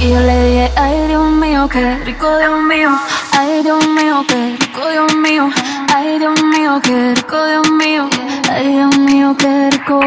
[0.00, 2.90] Y yo le dije, ay Dios mío, qué rico Dios mío,
[3.38, 5.50] ay Dios mío, qué rico Dios mío,
[5.94, 8.08] ay Dios mío, qué rico Dios mío,
[8.50, 10.00] ay Dios mío, qué rico,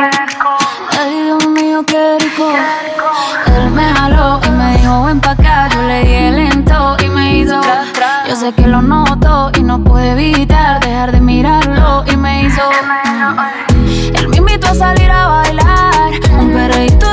[0.99, 2.51] ay Dios mío, qué rico.
[3.55, 7.37] Él me jaló y me dijo, ven pa' acá, yo le dije lento y me
[7.37, 7.61] hizo,
[8.27, 12.63] yo sé que lo noto y no puedo evitar dejar de mirarlo y me hizo.
[14.15, 17.12] Él me invitó a salir a bailar, un perreíto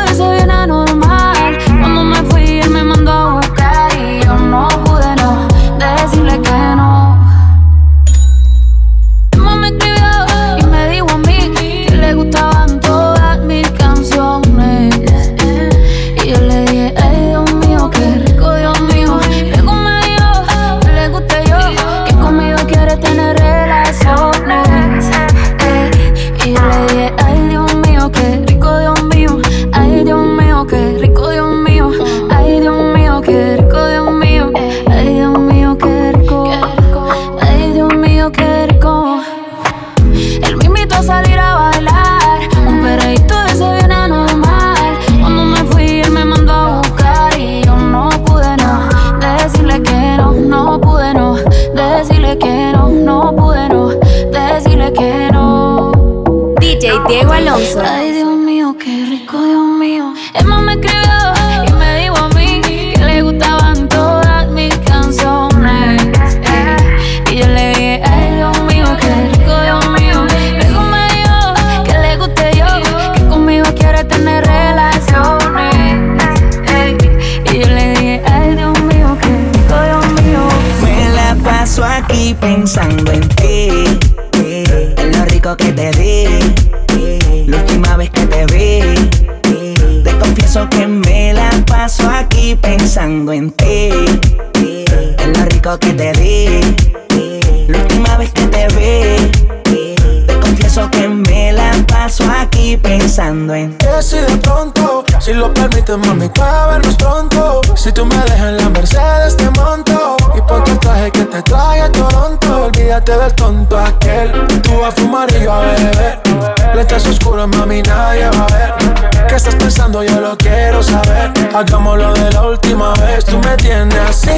[100.70, 105.98] confieso que me la paso aquí pensando en Que si de pronto, si lo permites,
[105.98, 107.60] mami, para vernos pronto.
[107.74, 110.16] Si tú me dejas en la Mercedes, te monto.
[110.36, 112.66] Y ponte el traje que te trae a Toronto.
[112.66, 114.30] Olvídate del tonto aquel.
[114.62, 116.49] Tú a fumar y yo a beber.
[116.74, 119.26] Letras oscuras, mami, nadie va a ver.
[119.28, 120.02] ¿Qué estás pensando?
[120.02, 121.32] Yo lo quiero saber.
[121.54, 123.24] Hagámoslo de la última vez.
[123.24, 124.30] Tú me tienes así.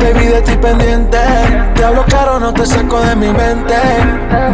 [0.00, 1.18] Baby, de ti pendiente.
[1.74, 3.74] Te hablo caro, no te saco de mi mente.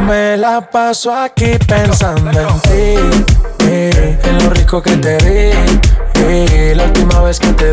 [0.06, 3.36] Me la paso aquí pensando en ti.
[3.68, 5.52] En lo rico que te.
[6.22, 7.72] Eh, la última vez que te.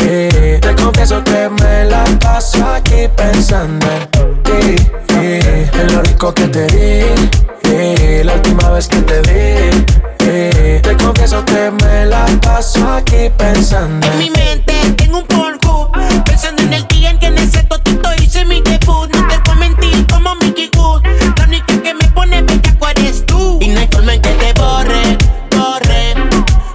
[0.00, 5.07] Eh, te confieso que me la paso aquí pensando en ti.
[5.18, 8.24] En lo rico que te vi.
[8.24, 10.80] la última vez que te vi.
[10.82, 15.90] te confieso que me la paso aquí pensando en mi mente tengo un polvo
[16.24, 19.08] pensando en el día en que en ese totito hice mi debut.
[19.14, 21.02] No te a mentir como Mickey Wood.
[21.36, 23.58] La única que me pone bellaco eres tú.
[23.60, 25.18] Y no hay forma en que te borre,
[25.50, 26.14] corre.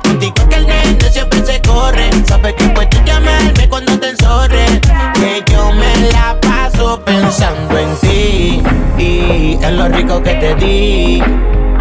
[0.03, 2.09] Contigo que el nene siempre se corre.
[2.27, 4.65] Sabes que puedes llamarme cuando te enzorre.
[5.13, 7.72] Que yo me la paso pensando
[10.21, 11.24] que te di.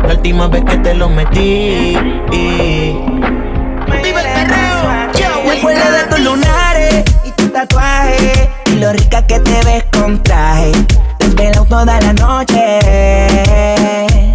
[0.07, 1.97] La última vez que te lo metí.
[2.33, 2.97] Y...
[4.03, 4.83] Vive el perreo.
[5.45, 8.51] Me acuerdo de tus lunares y tu tatuaje.
[8.67, 10.73] Y lo rica que te ves con traje.
[11.19, 12.79] Desvelado toda la noche.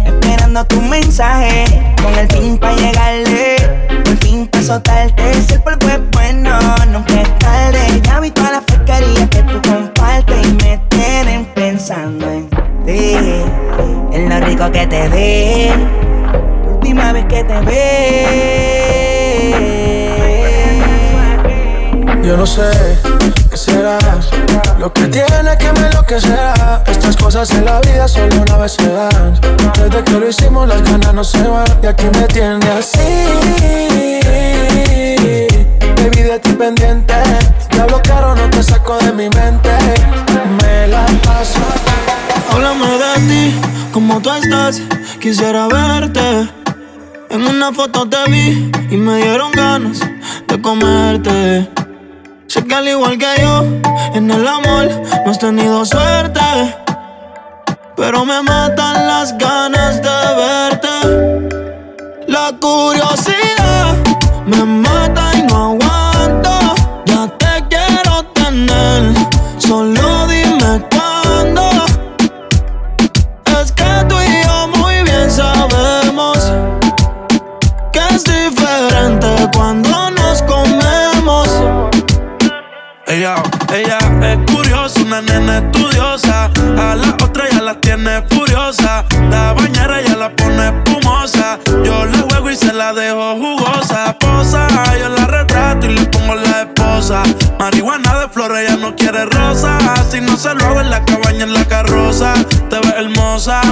[0.04, 1.64] Esperando tu mensaje.
[2.02, 2.58] Con el fin
[22.28, 22.70] Yo no sé
[23.48, 23.98] qué será
[24.78, 26.84] lo que tiene que me lo que será.
[26.86, 29.40] Estas cosas en la vida solo una vez se dan.
[29.72, 32.98] Desde que lo hicimos las ganas no se van y aquí me tiene así.
[35.96, 37.14] Baby de ti pendiente,
[37.70, 39.70] te hablo caro no te saco de mi mente.
[40.60, 41.60] Me la paso.
[42.52, 43.60] Háblame de ti,
[43.90, 44.82] como tú estás,
[45.18, 46.46] quisiera verte.
[47.30, 50.00] En una foto te vi y me dieron ganas
[50.46, 51.77] de comerte.
[52.68, 53.64] Que al igual que yo,
[54.14, 54.90] en el amor
[55.24, 56.40] no has tenido suerte.
[57.96, 58.77] Pero me matan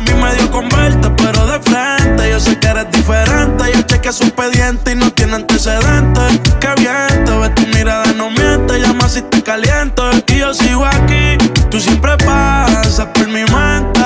[0.07, 2.31] mí me dio con verte, pero de frente.
[2.31, 3.65] Yo sé que eres diferente.
[3.75, 6.41] Yo chequeé su expediente y no tiene antecedentes.
[6.61, 8.81] Qué bien, te ves tu mirada, no miente.
[8.81, 11.37] Llama si te caliento y yo sigo aquí.
[11.71, 14.01] Tú siempre pasas por mi mente.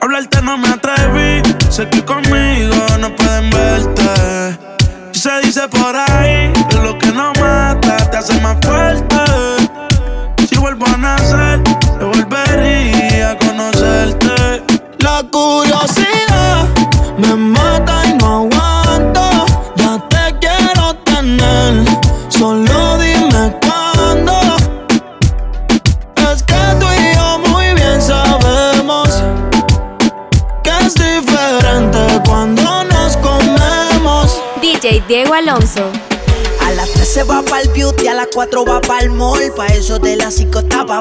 [0.00, 1.42] Hablarte no me atreví.
[1.68, 2.49] Sé que conmigo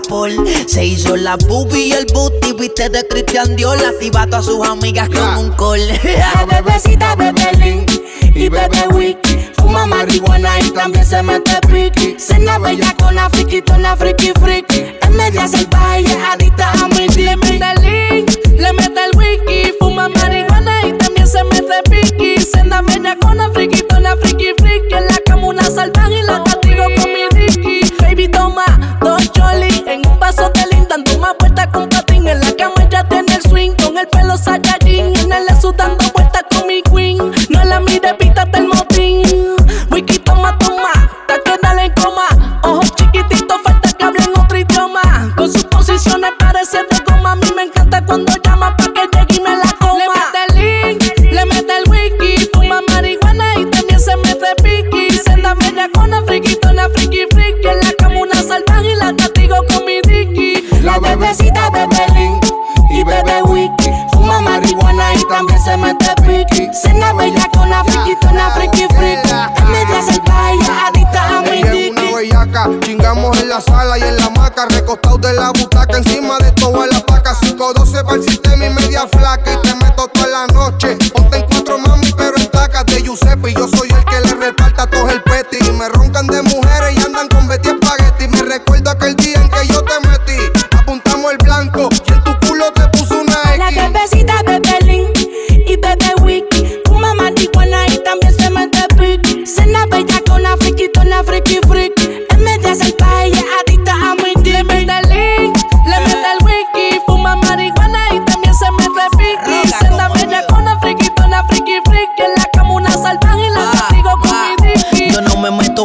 [0.09, 0.47] 5 estaba Paul.
[0.67, 3.77] Se hizo la boobie y el booty, viste de Christian Dior.
[3.77, 5.87] Activa a sus amigas con un call.
[6.03, 7.85] La bebecita bebe lean
[8.35, 9.49] y bebe wiki.
[9.57, 12.15] Fuma marihuana y también se mete piqui.
[12.19, 14.85] Cena bella con la friki, la friki friki.
[15.01, 16.88] En media salvaje y es adicta a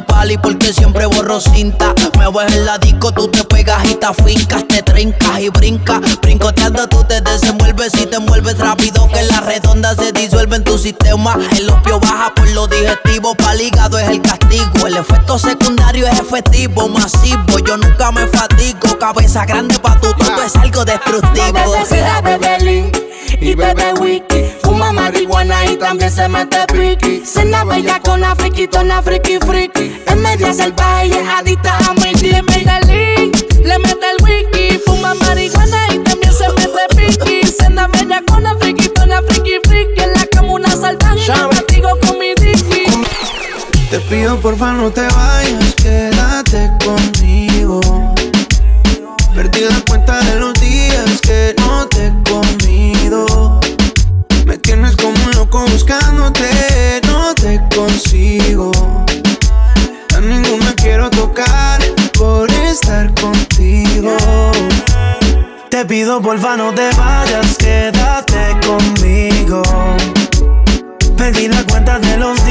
[0.03, 1.95] Pali porque siempre borro cinta.
[2.19, 6.01] Me voy en la disco, tú te pegas y te fincas, te trincas y brincas.
[6.21, 10.79] Brincoteando tú te desenvuelves y te mueves rápido que la redonda se disuelve en tu
[10.79, 11.37] sistema.
[11.57, 14.87] El opio baja por lo digestivo, pa'l hígado es el castigo.
[14.87, 17.59] El efecto secundario es efectivo, masivo.
[17.65, 21.59] Yo nunca me fatigo, cabeza grande pa' tu todo es algo destructivo.
[23.41, 24.45] y Bebe Wiki.
[24.63, 27.25] Fuma marihuana y también se mete piqui.
[27.25, 29.74] Cena bella con la friquitona friki friki.
[30.37, 34.81] Media salvaje adicta a el link, le mete el wiki.
[34.85, 37.47] Fuma marihuana y también se mete piqui.
[37.47, 40.03] Senda bella con la friquitona friki friki.
[40.03, 42.83] En la cama una salvaje castigo con mi dicky.
[43.91, 47.81] Te pido porfa no te vayas, quédate conmigo.
[49.37, 50.41] Perdí la cuenta de
[65.85, 69.63] Te pido porfa no te vayas, quédate conmigo.
[71.15, 72.43] Perdí la cuenta de los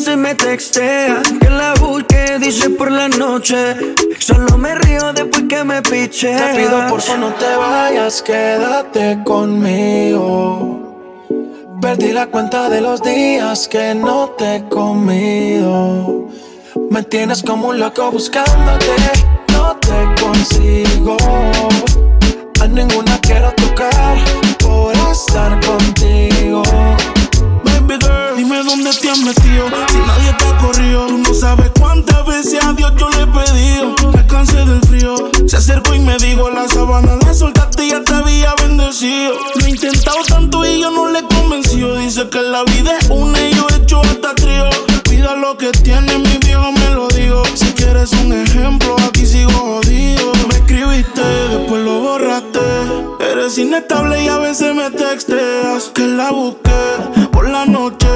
[0.00, 1.28] veces me texteas.
[1.40, 3.76] Que la busque, dice por la noche.
[4.18, 6.34] Solo me río después que me piche.
[6.34, 11.28] Te pido por favor no te vayas, quédate conmigo.
[11.80, 16.28] Perdí la cuenta de los días que no te he comido.
[16.90, 18.96] Me tienes como un loco buscándote,
[19.52, 21.16] no te consigo.
[22.60, 24.16] A ninguna quiero tocar
[24.58, 26.62] por estar contigo.
[28.62, 29.66] Dónde te has metido.
[29.88, 33.26] Si nadie te ha corrido, tú no sabes cuántas veces a Dios yo le he
[33.26, 34.12] pedido.
[34.12, 35.14] Me cansé del frío.
[35.46, 39.32] Se acercó y me dijo: La sabana la soltaste y ya te había bendecido.
[39.54, 41.96] Lo he intentado tanto y yo no le he convencido.
[41.96, 44.68] Dice que la vida es una y yo he hecho hasta trío.
[45.06, 47.42] Cuida lo que tiene, mi viejo me lo digo.
[47.54, 50.32] Si quieres un ejemplo, aquí sigo jodido.
[50.48, 52.60] Me escribiste, después lo borraste.
[53.50, 55.90] Eres inestable y a veces me texteas.
[55.92, 58.06] Que la busqué por la noche.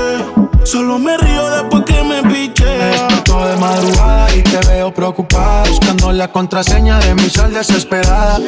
[0.62, 2.64] Solo me río después que me piche.
[2.64, 8.38] Me de madrugada y te veo preocupada Buscando la contraseña de mi sal desesperada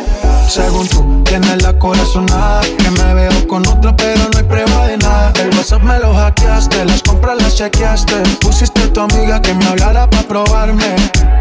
[0.49, 4.97] Según tú, tienes la corazonada Que me veo con otra pero no hay prueba de
[4.99, 9.55] nada El WhatsApp me lo hackeaste, las compras las chequeaste Pusiste a tu amiga que
[9.55, 10.95] me hablara para probarme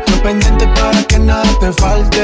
[0.07, 2.14] Yo pendiente para que nada te falte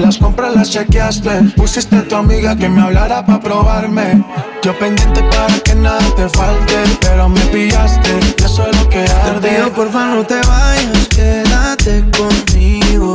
[0.00, 1.30] las compras las chequeaste.
[1.56, 4.24] Pusiste a tu amiga que me hablara para probarme.
[4.62, 8.98] Yo pendiente para que nada te falte Pero me pillaste, y eso es lo que
[8.98, 9.48] arde.
[9.48, 13.14] Te pido porfa no te vayas, quédate conmigo.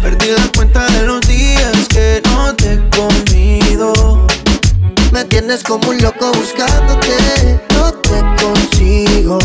[0.00, 4.26] Perdí la cuenta de los días que no te he comido.
[5.12, 9.38] Me tienes como un loco buscándote, no te consigo.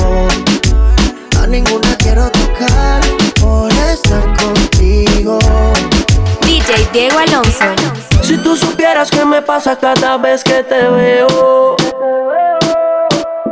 [1.50, 3.01] Ninguna quiero tocar
[3.41, 5.39] por estar contigo.
[6.44, 7.65] DJ Diego Alonso.
[8.22, 11.75] Si tú supieras qué me pasa cada vez que te veo.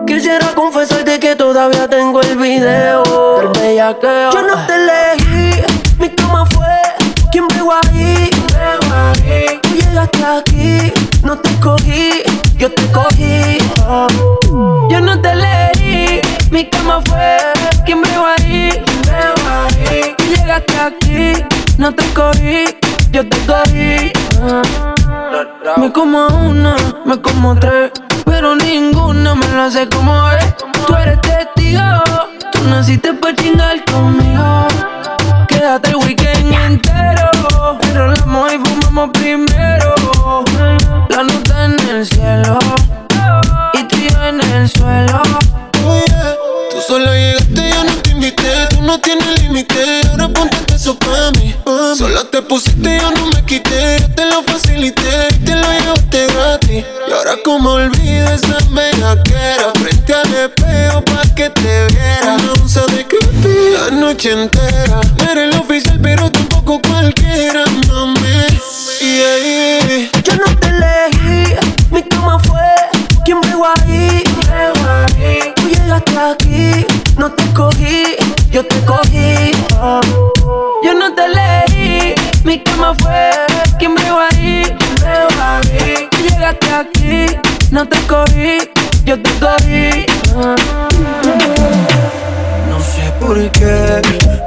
[0.06, 3.04] Quisiera confesarte que todavía tengo el video
[3.40, 4.32] del bellaqueo.
[4.32, 5.62] Yo no te elegí,
[5.98, 6.68] mi cama fue
[7.32, 8.30] quien pegó ahí.
[9.64, 12.24] Tú llegaste aquí, no te cogí,
[12.58, 13.58] yo te cogí.
[14.90, 15.77] Yo no te elegí,
[16.52, 17.38] mi cama fue
[17.86, 18.70] quien pegó ahí.
[20.18, 21.46] Tú llegaste aquí,
[21.78, 22.66] no te cogí,
[23.12, 24.12] yo te cogí.
[25.78, 26.76] Me como una,
[27.06, 27.92] me como tres,
[28.26, 30.56] pero ninguna me lo hace como es.
[30.86, 31.82] Tú eres testigo,
[32.52, 34.68] tú naciste para chingar conmigo.
[35.48, 37.30] Quédate el weekend entero,
[37.82, 39.96] enrolamos y fumamos primero.
[41.10, 42.60] La nota en el cielo
[43.74, 45.22] y tú y en el suelo.
[46.98, 48.68] Solo llegaste, yo no te invité.
[48.72, 50.02] Tú no tienes límite.
[50.10, 51.54] Ahora ponte eso pa' mí.
[51.96, 54.00] Solo te pusiste, yo no me quité.
[54.00, 56.86] Yo te lo facilité y te lo llevaste gratis.
[57.08, 59.74] Y ahora, como olvido esa bellaquera.
[59.76, 62.36] Frente al espejo pa' que te viera.
[62.42, 65.00] Una onza de creepy la noche entera.
[65.20, 68.18] No eres el oficial, pero tampoco cualquiera, mami.
[69.00, 70.10] Yeah, yeah.
[70.24, 71.54] Yo no te elegí,
[71.92, 72.60] mi cama fue
[73.24, 74.24] quien pegó ahí.
[75.56, 76.47] Tú llegaste aquí,
[77.18, 78.16] no te cogí,
[78.52, 79.52] yo te cogí.
[80.84, 83.32] Yo no te elegí, mi cama fue
[83.80, 84.64] quien pegó ahí.
[86.12, 87.26] Tú llegaste aquí,
[87.72, 88.60] no te cogí,
[89.04, 90.06] yo te cogí.
[92.70, 94.02] No sé por qué,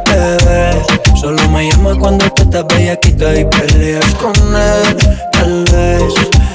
[0.06, 0.82] bebé.
[1.20, 4.96] Solo me llamas cuando tú estás bellaquita y peleas con él.
[5.32, 6.02] Tal vez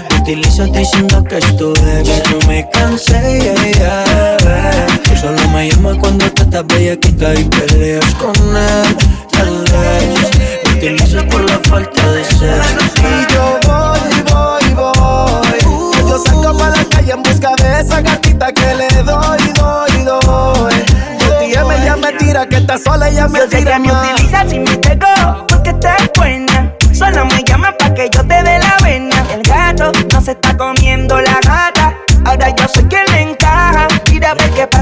[0.09, 1.73] me utilizas diciendo que es tu.
[1.73, 5.04] Yo me cansé, yeah, yeah.
[5.25, 8.95] Solo me llamas cuando tú estás bellaquita y peleas con él.
[9.31, 12.77] Tal vez me utilizas por la falta de sexo.
[12.99, 16.07] Y yo voy, voy, voy.
[16.07, 20.75] Yo salgo para la calle en busca de esa gatita que le doy, doy, doy.
[21.17, 23.91] Ti ella me llama tira que está sola ella me Yo sé tira que me
[23.93, 26.71] utilizas y me pegó porque estás buena.
[26.93, 29.25] Solo me llama pa' que yo te dé la vena.
[29.33, 31.95] El gato no se está comiendo la gata.
[32.25, 33.14] Ahora yo soy quien le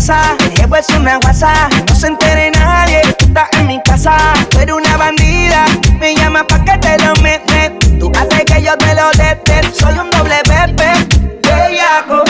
[0.10, 0.38] a ver qué pasa.
[0.40, 1.70] El jefe es una guasa.
[1.88, 3.02] No se entere nadie.
[3.18, 4.18] Tú estás en mi casa.
[4.50, 5.66] Tú eres una bandida.
[6.00, 7.72] Me llama pa' que te lo metes.
[8.00, 9.62] Tú haces que yo te lo dete.
[9.74, 10.94] Soy un doble bebé.
[11.44, 12.24] Bellaco.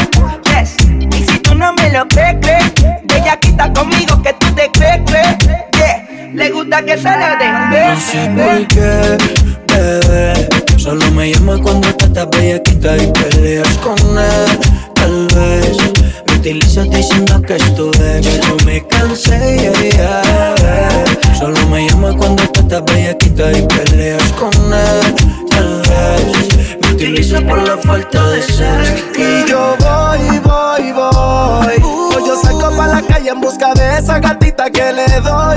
[0.46, 0.76] Yes.
[1.12, 2.72] Y si tú no me lo crees, crees.
[3.16, 5.38] Ella quita conmigo que tú te crees, crees.
[5.74, 6.08] Yeah.
[6.34, 7.54] Le gusta que se la den.
[7.70, 9.18] No sé por qué,
[9.68, 10.50] bebé.
[10.78, 14.60] Solo me llamas cuando tú estás bellaquita y peleas con él.
[14.96, 15.93] Tal vez
[16.44, 18.42] utilizas diciendo que es tu ex.
[18.46, 21.36] Yo me cansé, yeah, yeah.
[21.40, 25.16] Solo me llamas cuando tú estás bellaquita y peleas con él.
[25.50, 29.04] Tal vez me utilizas por la falta de sexo.
[29.16, 31.76] Y yo voy, voy, voy.
[31.82, 35.53] Hoy yo salgo para la calle en busca de esa gatita que le doy,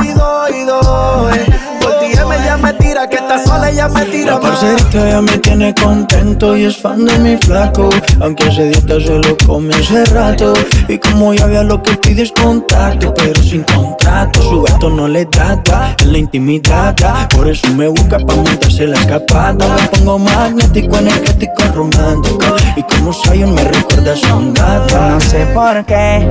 [3.86, 7.88] ella me tira La parcerita ya me tiene contento y es fan de mi flaco.
[8.20, 10.52] Aunque ese dieta se lo come hace rato.
[10.88, 13.14] Y como ya vea lo que pide es contacto.
[13.14, 16.94] Pero sin contrato, su gato no le trata En la intimidad,
[17.30, 19.76] por eso me busca pa' montarse la escapada.
[19.76, 22.56] Me pongo magnético, energético, romántico.
[22.76, 26.26] Y como Zion me recuerda a un gato No sé por qué,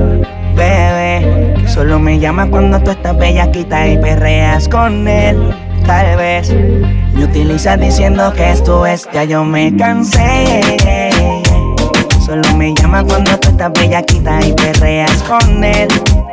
[0.54, 1.66] bebé.
[1.66, 5.65] Solo me llama cuando tú estás bellaquita y perreas con él.
[5.86, 10.76] Tal vez me utilizas diciendo que esto es, ya yo me cansé.
[12.24, 15.88] Solo me llama cuando tú estás bellaquita y perreas con él.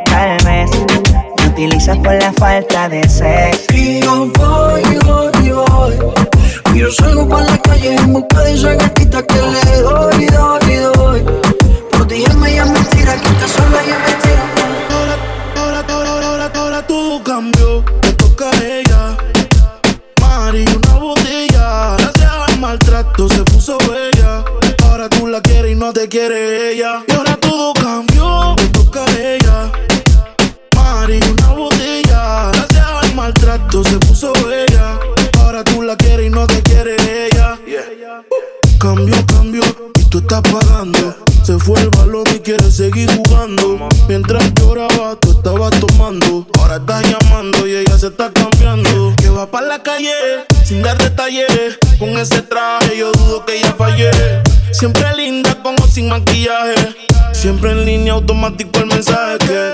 [0.05, 0.71] Tal vez
[1.37, 3.65] me utilizas por la falta de sexo.
[3.73, 6.13] Y yo voy, voy, voy.
[6.75, 10.62] Yo salgo pa' la calle en busca de esa gatita que le doy, doy.
[26.15, 27.03] Ella.
[27.07, 28.55] Y ahora todo cambió.
[28.55, 29.71] Te toca a ella.
[30.75, 32.51] Mari, una botella.
[32.53, 34.99] Gracias al maltrato se puso bella.
[35.39, 36.95] Ahora tú la quieres y no te quiere
[37.27, 37.57] ella.
[38.79, 39.63] Cambio, cambio,
[39.99, 41.15] y tú estás pagando.
[41.43, 43.89] Se fue el balón y quiere seguir jugando.
[44.07, 46.45] Mientras lloraba, tú estabas tomando.
[46.59, 49.13] Ahora estás llamando y ella se está cambiando.
[49.17, 50.11] Que va para la calle
[50.63, 51.79] sin dar detalles.
[51.97, 54.11] Con ese traje yo dudo que ella fallé.
[54.71, 55.05] Siempre
[57.31, 59.73] Siempre en línea automático el mensaje que.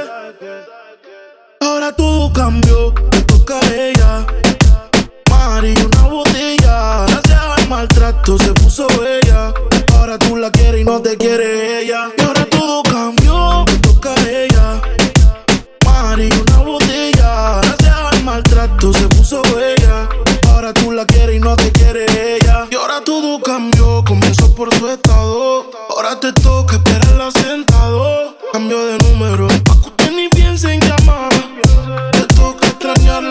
[1.59, 4.25] Ahora todo cambió, te toca a ella.
[5.29, 7.05] Mari, una botella.
[7.07, 9.53] Gracias al maltrato se puso ella.
[9.97, 12.09] Ahora tú la quieres y no te quiere ella.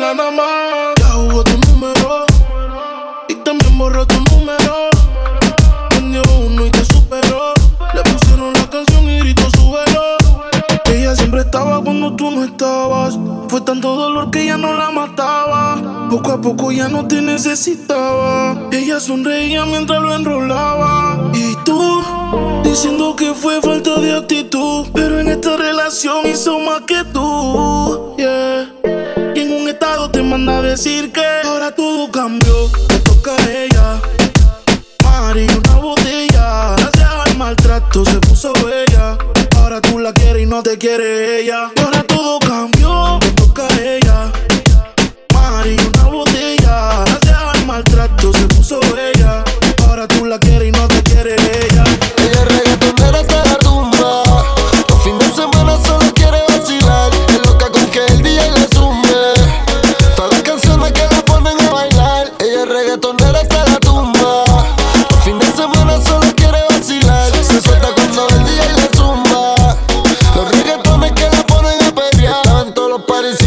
[0.08, 2.24] Ya jugó tu número
[3.28, 4.88] y también borró tu número.
[5.90, 7.52] Prendió uno y te superó.
[7.92, 10.00] Le pusieron la canción y gritó su velo.
[10.86, 13.18] Ella siempre estaba cuando tú no estabas.
[13.48, 16.08] Fue tanto dolor que ya no la mataba.
[16.08, 18.56] Poco a poco ya no te necesitaba.
[18.72, 21.30] Ella sonreía mientras lo enrolaba.
[21.34, 22.02] Y tú,
[22.64, 24.86] diciendo que fue falta de actitud.
[24.94, 28.14] Pero en esta relación hizo más que tú
[30.38, 34.00] manda a decir que ahora todo cambió, te toca a ella.
[35.02, 36.76] Mari, una botella.
[36.76, 39.18] Gracias al maltrato se puso bella.
[39.56, 41.70] Ahora tú la quieres y no te quiere ella.
[41.82, 43.18] Ahora todo cambió.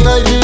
[0.04, 0.41] like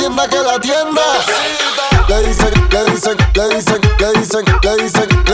[0.00, 1.02] tienda que la tienda.
[2.08, 5.29] Le dicen, le dicen, le dicen, le dicen, le dicen.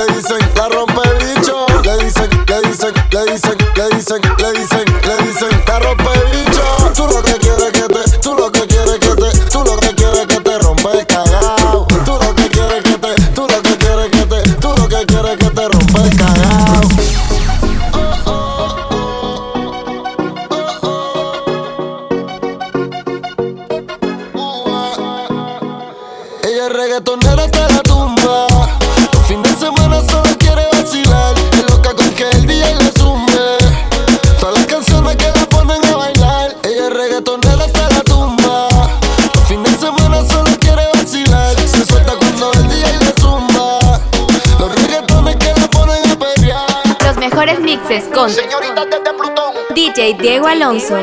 [50.20, 50.96] Diego Alonso.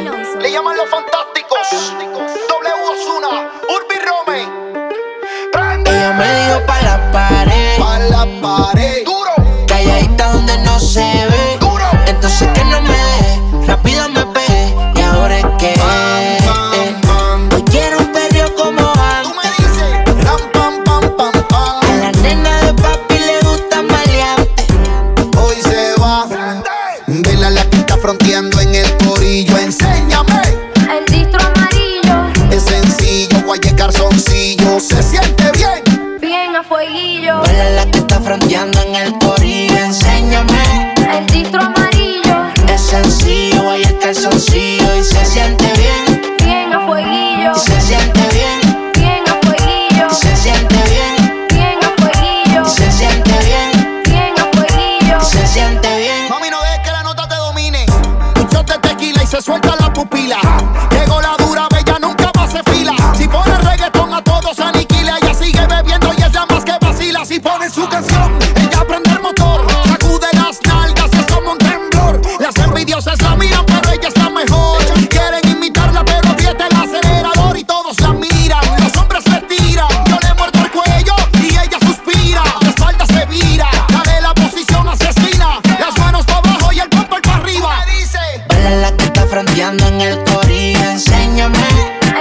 [89.94, 91.58] en el corillo, enséñame.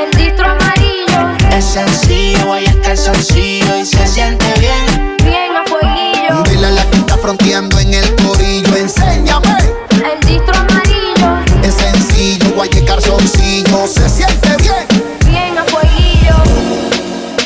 [0.02, 1.56] El distro amarillo.
[1.56, 5.16] Es sencillo, ahí está el sencillo y se siente bien.
[5.24, 6.42] Bien a fueguillo.
[6.50, 9.56] Dile a la que está fronteando en el corillo, enséñame.
[9.90, 11.28] El distro amarillo.
[11.62, 14.86] Es sencillo, ahí está el sencillo, se siente bien.
[15.26, 16.36] Bien a fueguillo.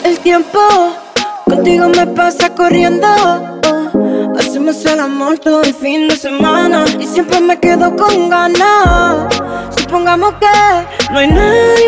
[0.03, 0.61] El tiempo
[1.45, 3.07] contigo me pasa corriendo.
[4.39, 8.76] Hacemos el amor todo el fin de semana Y siempre me quedo con ganas
[10.27, 11.86] mắc kê loài nơi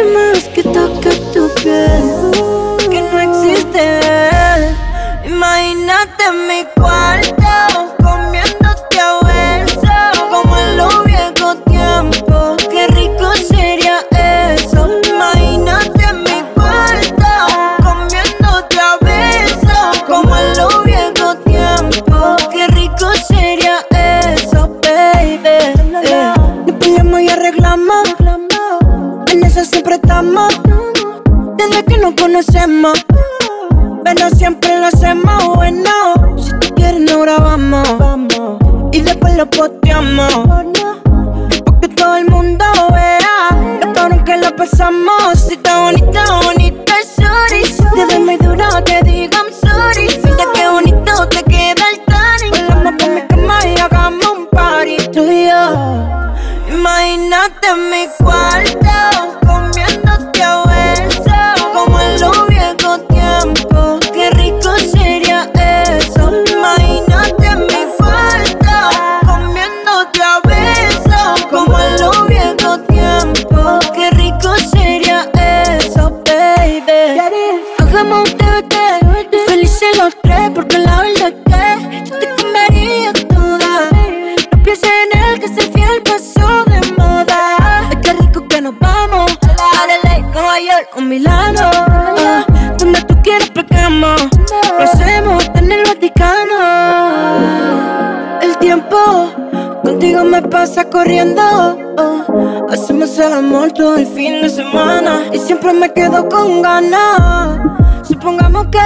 [102.71, 107.59] Hacemos el amor todo el fin de semana y siempre me quedo con ganas.
[108.07, 108.79] Supongamos que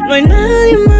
[0.00, 0.99] no hay nadie más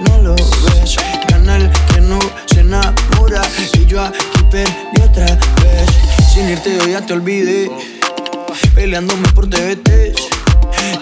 [0.00, 0.96] no lo ves.
[1.28, 3.42] Canal que no se enamora
[3.74, 5.88] y yo aquí perdí otra vez.
[6.32, 7.70] Sin irte yo ya te olvidé,
[8.74, 10.14] peleándome por TVT.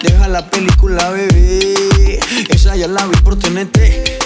[0.03, 2.19] Deja la película, bebé,
[2.49, 4.20] esa ya la vi por TNT.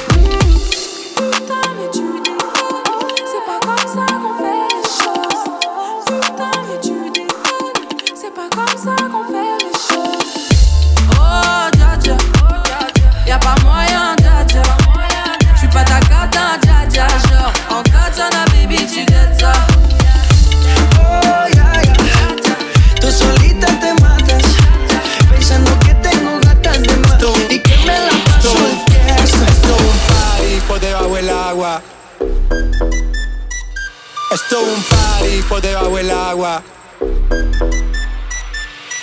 [35.56, 36.64] por debajo del agua.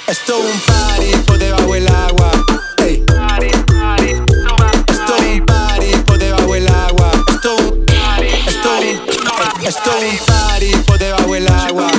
[0.06, 2.30] Esto es un party por debajo del agua.
[2.76, 3.02] Hey.
[3.06, 3.46] Party,
[4.86, 7.10] Esto es un party por debajo del agua.
[7.28, 11.90] Esto es un party, esto un party por debajo del agua.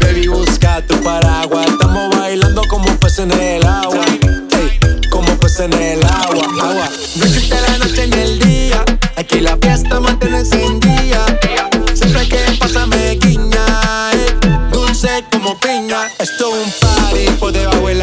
[0.00, 1.68] Baby, busca tu paraguas.
[1.68, 4.04] Estamos bailando como peces en el agua.
[4.50, 4.80] Hey.
[5.10, 6.44] Como peces en el agua.
[6.60, 6.90] agua.
[7.14, 8.84] No existe la noche ni el día.
[9.14, 11.24] Aquí la fiesta mantiene encendida.
[11.94, 13.05] Siempre que pasarme
[15.88, 18.02] esto es un party por debajo del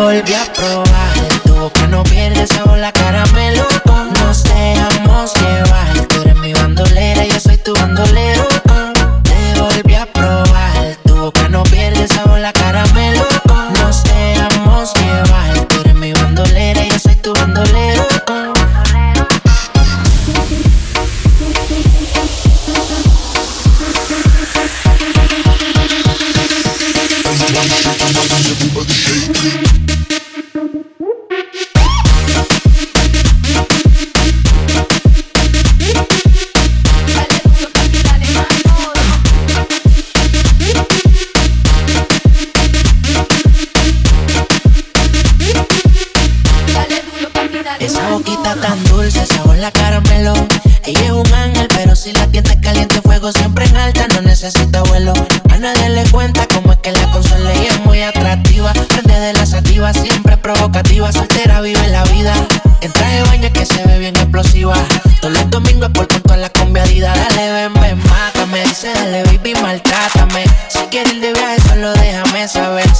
[0.00, 0.89] Volví a probar,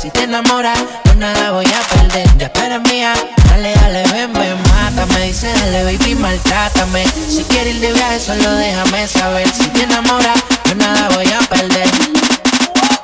[0.00, 2.26] Si te enamoras, no nada voy a perder.
[2.38, 3.12] Ya tú eres mía.
[3.50, 5.26] Dale, dale, ven, ven, mátame.
[5.26, 7.04] Dice, dale, baby, maltrátame.
[7.28, 9.46] Si quieres ir de viaje, solo déjame saber.
[9.52, 11.90] Si te enamoras, yo nada voy a perder.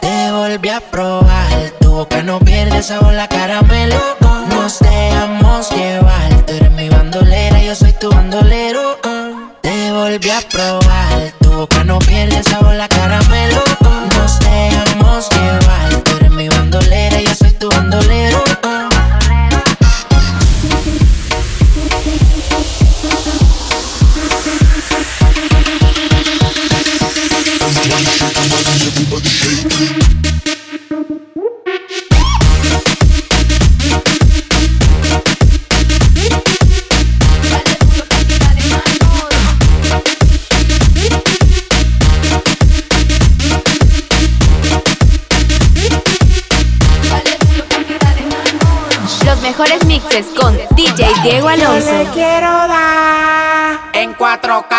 [0.01, 4.16] Te volví a probar, tu boca no pierde sabor la caramelo.
[51.29, 54.77] Yo le quiero dar en 4K.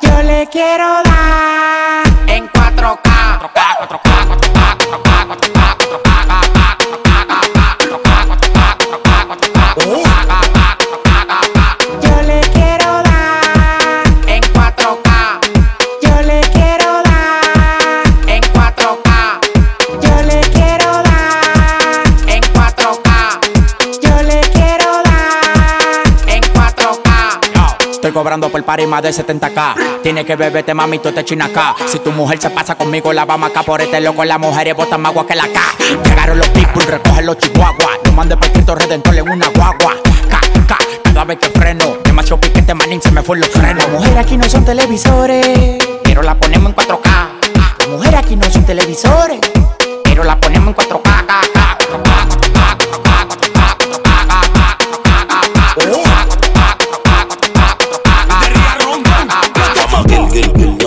[0.00, 3.38] Yo le quiero dar en 4K.
[3.38, 4.10] 4K,
[28.12, 30.02] cobrando por par y más de 70k.
[30.02, 31.74] Tiene que beberte, mami, tú te china acá.
[31.86, 34.24] Si tu mujer se pasa conmigo, la vamos acá por este loco.
[34.24, 35.60] Las mujeres botan más agua que la K.
[36.04, 37.98] Llegaron los people, recogen los chihuahuas.
[38.04, 39.96] No mande por Cristo Redentor en una guagua.
[40.28, 41.96] K, K, cada vez que freno.
[42.04, 43.84] Demasiado piquete, manín, se me fue los frenos.
[43.84, 47.28] Las mujeres aquí no son televisores, pero la ponemos en 4K.
[47.78, 49.40] Las mujeres aquí no son televisores,
[50.04, 51.26] pero la ponemos en 4K.
[51.26, 52.39] K, K, 4K,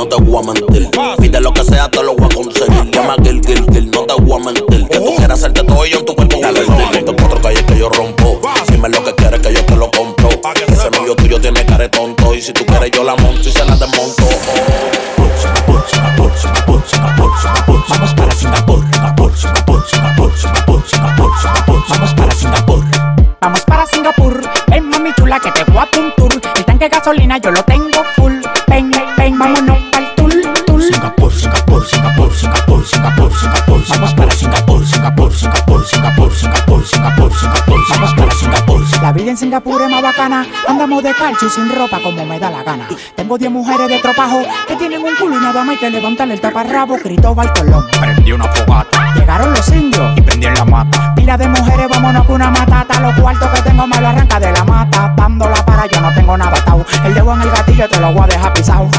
[0.04, 0.90] no te voy a mentir.
[1.20, 2.92] Pide lo que sea, te lo voy a conseguir.
[2.92, 4.88] Llama Gil, gil, gil, no te voy a mentir.
[4.90, 7.06] Que tú quieras hacerte todo yo en tu cuerpo Dale deal.
[7.06, 8.42] Te cuatro calles que yo rompo.
[8.70, 10.30] Dime lo que quieres que yo te lo compro.
[10.68, 12.36] Ese novio tuyo tiene cara tonto.
[12.36, 14.23] Y si tú quieres, yo la monto y se la desmonto.
[40.24, 40.46] Bacana.
[40.68, 42.88] Andamos de calcio y sin ropa como me da la gana.
[43.16, 46.36] Tengo 10 mujeres de tropajo que tienen un culo y nada más hay que levantarle
[46.36, 46.98] el taparrabo.
[46.98, 47.86] Cristóbal Colón.
[48.00, 49.14] Prendí una fogata.
[49.16, 51.14] Llegaron los indios y prendí en la mata.
[51.16, 53.00] Pila de mujeres, vámonos con una matata.
[53.00, 55.14] Los cuartos que tengo me lo arranca de la mata.
[55.16, 56.54] Dándola para yo no tengo nada.
[57.06, 58.90] El dedo en el gatillo te lo voy a dejar pisado.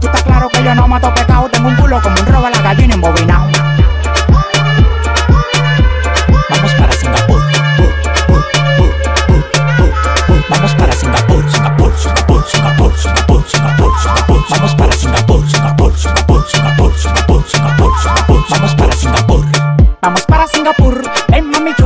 [0.00, 1.48] Tú estás claro que yo no mato pecado.
[1.50, 3.43] Tengo un culo como un robo a la gallina embobinado.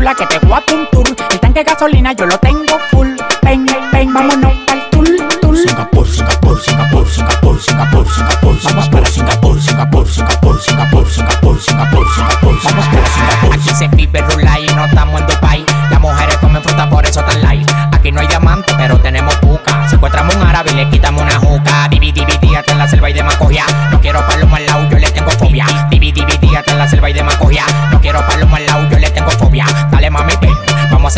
[0.09, 1.17] Chula, que te voy a un tour.
[1.31, 3.09] El tanque de gasolina yo lo tengo full.
[3.43, 5.07] Ven, ven, vámonos pa'l tour,
[5.41, 5.57] tour.
[5.57, 8.59] Singapur, Singapur, Singapur, Singapur, Singapur, Singapur.
[8.65, 12.59] Vamos para Singapur, Singapur, Singapur, Singapur, Singapur, Singapur, Singapur.
[12.65, 13.55] Vamos para Singapur.
[13.55, 15.67] Aquí se vive rula y no estamos en Dubai.
[15.91, 17.71] Las mujeres comen fruta, por eso tan light.
[17.93, 19.89] Aquí no hay diamante, pero tenemos puca.
[19.89, 21.89] Secuestramos un árabe y le quitamos una juca.
[21.91, 23.65] Divi, divi, hasta en la selva y de Macogia.
[23.91, 25.67] No quiero palo al lado, yo le tengo fobia.
[25.91, 27.48] Divi, divi, hasta en la selva y de Macogia.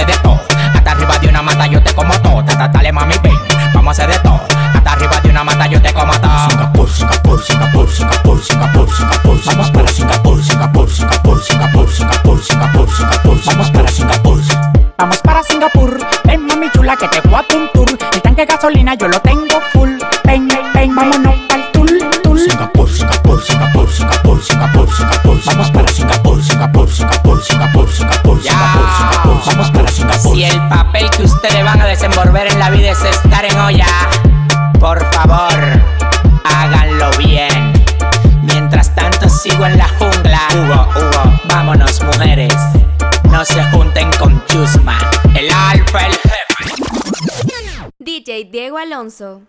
[0.06, 0.29] Vamos a
[49.00, 49.46] council